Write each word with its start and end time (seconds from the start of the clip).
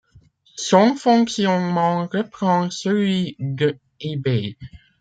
Son 0.55 0.95
fonctionnement 0.95 2.07
reprend 2.07 2.71
celui 2.71 3.35
de 3.39 3.77
eBay. 3.99 4.57